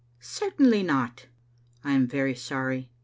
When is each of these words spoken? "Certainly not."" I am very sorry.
"Certainly 0.19 0.81
not."" 0.81 1.27
I 1.83 1.91
am 1.91 2.07
very 2.07 2.33
sorry. 2.33 2.89